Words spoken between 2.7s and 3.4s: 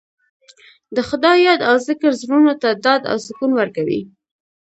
ډاډ او